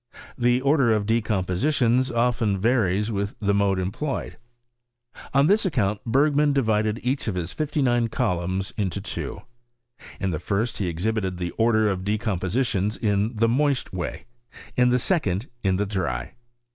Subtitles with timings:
[0.35, 4.35] The order of decompositions often varies with the mode employed.'
[5.31, 9.43] On this account, Bergman divided each of his fifty nine columns into two.
[10.19, 14.25] In the first, he exhibited the order of decompositions in the moist way,
[14.75, 16.33] in the second in the dry.